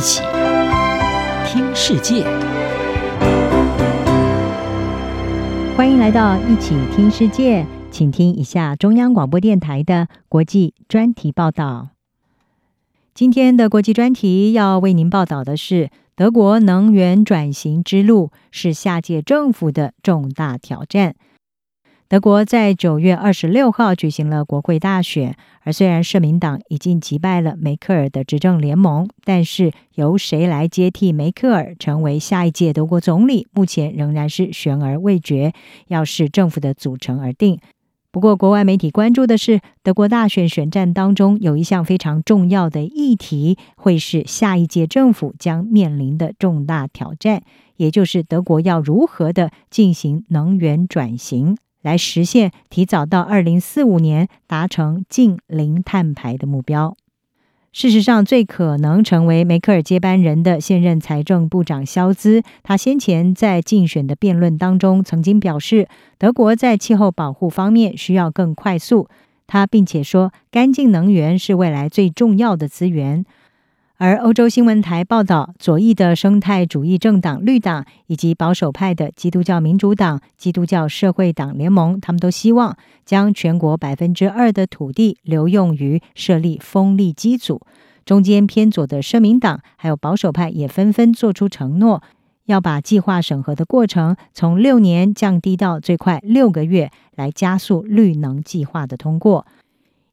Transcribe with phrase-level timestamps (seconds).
[0.00, 0.22] 一起
[1.44, 2.24] 听世界，
[5.76, 11.90] 欢迎来到一起听世界，请听一下中央广播电台的国际专题报道。
[13.12, 21.14] 今天的国际专题要为您报道的是，德国能源转型之路是下届政府的重大挑战。
[22.10, 35.52] 德国在九月二十六号举行了国会大选，而虽然社民党已经击败了梅克尔的执政联盟，但是由谁来接替梅克尔成为下一届德国总理，目前仍然是悬而未决，
[35.86, 37.60] 要视政府的组成而定。
[38.10, 47.44] 不过，国外媒体关注的是，德国大选选战当中有一项非常重要的议题，会是下一届政府将面临的重大挑战，
[47.76, 51.56] 也就是德国要如何的进行能源转型。
[51.82, 56.96] 来实现提早到二零四五年达成净零碳排的目标。
[57.72, 65.86] 事实上，最可能成为梅克尔接班人的现任财政部长肖兹，他先前在竞选的辩论当中曾经表示，
[66.18, 69.08] 德国在气候保护方面需要更快速。
[69.46, 73.24] 他并且说，干净能源是未来最重要的资源。
[74.02, 87.60] 而欧洲新闻台报道，左翼的生态主义政党绿党以及保守派的基督教民主党、基督教社会党联盟，他们都希望将全国百分之二的土地留用于设立风力机组。
[88.06, 92.02] 中间偏左的社民党还有保守派也纷纷做出承诺，
[92.46, 99.44] 要把计划审核的过程从六年降低到最快六个月，来加速绿能计划的通过。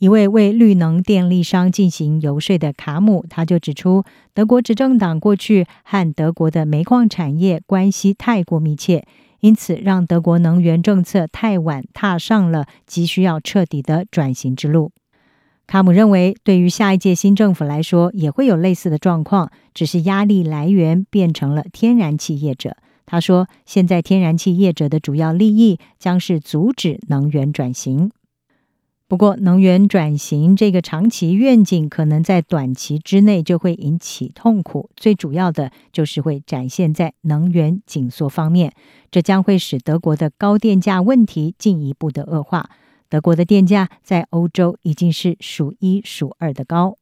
[0.00, 9.04] 一位为绿能电力商进行游说的卡姆，他就指出，德国执政党过去和德国的煤矿产业关系太过密切，
[9.40, 14.90] 因此让德国能源政策太晚踏上了急需要彻底的转型之路。
[15.66, 22.78] 卡姆认为，对于下一届新政府来说，也会有类似的状况，只是压力来源变成了天然气业者。
[23.04, 28.10] 他说，现在天然气业者的主要利益将是阻止能源转型。
[29.10, 34.88] 不过，能源转型这个长期愿景，可能在短期之内就会引起痛苦。
[34.94, 38.72] 最主要的就是会展现在能源紧缩方面，
[39.10, 42.70] 这将会使德国的高电价问题进一步的恶化。
[43.08, 46.96] 德国的电价在欧洲已经是数一数二的高。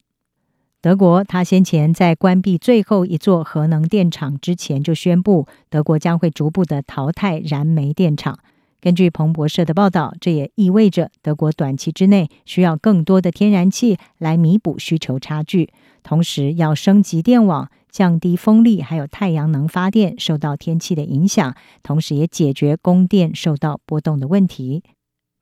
[0.81, 8.39] 德国，他先前在关闭最后一座核能电厂之前就宣布，德国将会逐步的淘汰燃煤电厂。
[8.81, 15.71] 根据彭博社的报道，这也意味着德国短期之内需要更多的天然气来弥补需求差距，
[16.05, 24.85] 同时要升级电网，降低风力还有太阳能发电受到天气的影响，同时也解决供电受到波动的问题。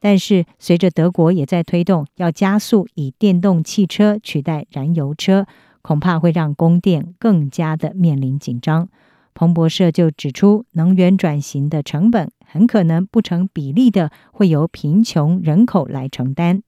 [0.01, 5.47] 但是，随着德国也在推动要加速以电动汽车取代燃油车，
[5.83, 8.89] 恐怕会让供电更加的面临紧张。
[9.35, 16.63] 彭博社就指出，能源转型的成本很可能不成比例的会由贫穷人口来承担。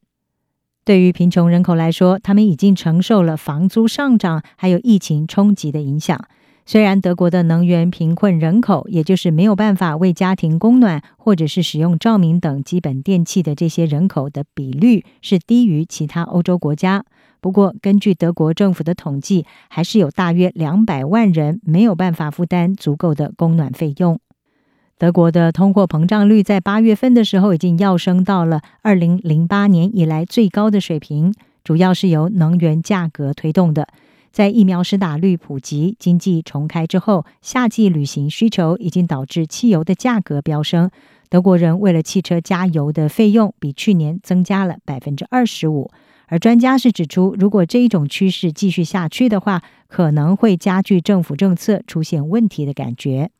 [0.84, 6.18] 对于贫穷人口来说，他们已经承受了房租上涨，还有疫情冲击的影响。
[6.64, 17.04] 虽然德国的能源贫困人口，也就是没有办法为家庭供暖或者是使用照明等基本电器的这些人口的比率是低于其他欧洲国家。
[17.40, 24.20] 不过，根据德国政府的统计，还是有大约两百万人没有办法负担足够的供暖费用。
[24.98, 31.32] 德国的通货膨胀率在八月份的时候已经跃升到了二零零八年以来最高的水平，
[31.62, 33.86] 主要是由能源价格推动的。
[34.32, 40.90] 在疫苗施打率普及、经济重开之后，夏季旅行需求已经导致汽油的价格飙升。
[41.28, 45.92] 德国人为了汽车加油的费用比去年增加了百分之二十五。
[46.26, 53.30] 而专家是指出，如果这一种趋势继续下去的话，可能会加剧政府政策出现问题的感觉。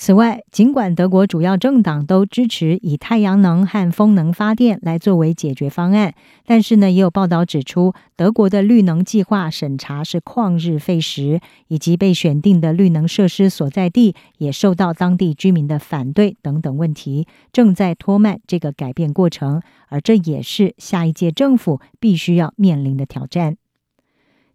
[0.00, 6.14] 此外，尽管德国主要政党都支持以太阳能和风能发电来作为解决方案，
[6.46, 23.56] 但是呢，也有报道指出，德国的绿能计划审查是旷日费时，以及被选定的绿能设施所在地也受到当地居民的反对等等问题，正在拖慢这个改变过程，而这也是下一届政府必须要面临的挑战。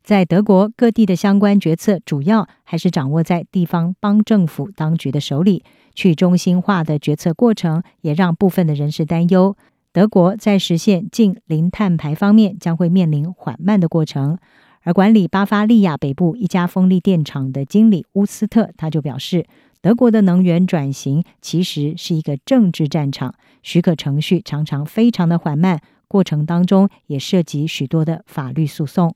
[0.03, 5.63] 在德国各地的相关决策，主要还是掌握在地方邦政府当局的手里。
[5.95, 9.55] 去中心化的决策过程，也让部分的人士担忧，
[9.91, 14.39] 德国在实现近零碳排方面将会面临缓慢的过程。
[14.81, 19.45] 而管理巴伐利亚北部一家风力电厂的经理乌斯特，他就表示，
[19.81, 29.15] 德国的能源转型其实是一个政治战场，许可程序常常非常的缓慢，过程当中也涉及许多的法律诉讼。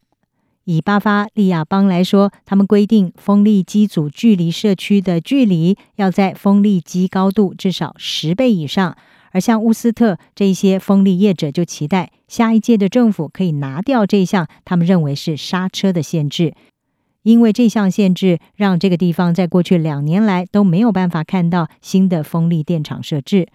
[0.69, 8.97] 以巴伐利亚邦来说，他们规定风力机组距离社区的距离要在风力机高度至少十倍以上。
[9.31, 16.53] 而像乌斯特这些风力业者就期待下一届的政府可以拿掉这项他们认为是刹车的限制，
[17.23, 23.47] 因为这项限制让这个地方在过去两年来都没有办法看到新的风力电厂设置。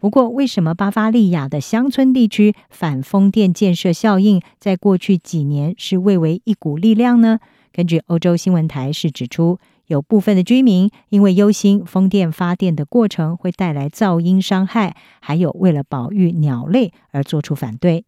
[0.00, 7.38] 不过，为什么巴伐利亚的乡村地区反风电建设效应在过去几年是蔚为一股力量呢？
[7.70, 9.58] 根据欧洲新闻台是指出，
[9.88, 18.06] 有部分的居民因为忧心风电发电的过程会带来噪音伤害，还有为了保育鸟类而做出反对。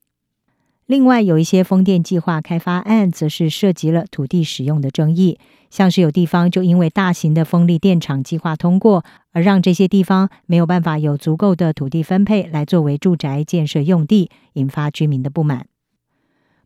[0.92, 5.38] 另外，有一些风电计划开发案则是涉及了土地使用的争议，
[5.70, 15.64] 像是有地方就因为大型的风力电厂计划通过，而让这些地方没有办法有足够的土地分配来作为住宅建设用地，引发居民的不满。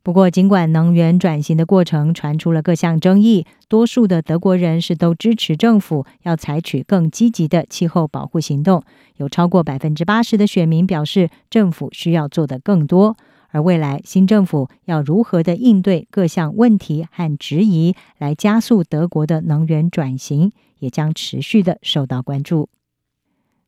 [0.02, 8.82] 不过，尽管能源转型的过程传出了各项争议，多数的德国人是都支持政府要采取更积极的气候保护行动，
[9.18, 13.16] 有超过百分之八十的选民表示政府需要做得更多。
[13.56, 22.68] 而未来新政府要如何的应对各项问题和质疑，来加速德国的能源转型，也将持续的受到关注。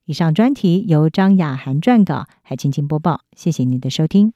[0.05, 3.23] 以上专题由张雅涵撰稿，还请播报。
[3.35, 4.35] 谢谢您的收听。